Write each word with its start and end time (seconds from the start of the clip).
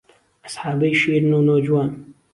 ئهسحابەی 0.43 0.93
شیرن 1.01 1.33
و 1.33 1.41
نۆجوان 1.47 1.89